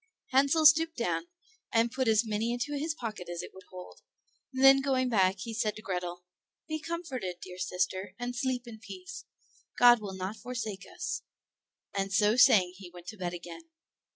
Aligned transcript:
Hansel 0.31 0.65
stooped 0.65 0.97
down, 0.97 1.27
and 1.71 1.91
put 1.91 2.07
as 2.07 2.25
many 2.25 2.51
into 2.51 2.73
his 2.75 2.95
pocket 2.95 3.29
as 3.29 3.43
it 3.43 3.51
would 3.53 3.65
hold, 3.69 4.01
and 4.51 4.63
then 4.63 4.81
going 4.81 5.09
back 5.09 5.35
he 5.41 5.53
said 5.53 5.75
to 5.75 5.83
Grethel, 5.83 6.23
"Be 6.67 6.79
comforted, 6.79 7.35
dear 7.39 7.59
sister, 7.59 8.15
and 8.17 8.35
sleep 8.35 8.63
in 8.65 8.79
peace; 8.79 9.25
God 9.77 10.01
will 10.01 10.15
not 10.15 10.37
forsake 10.37 10.87
us;" 10.91 11.21
and 11.93 12.11
so 12.11 12.35
saying 12.35 12.73
he 12.77 12.89
went 12.89 13.05
to 13.09 13.17
bed 13.17 13.35
again. 13.35 13.69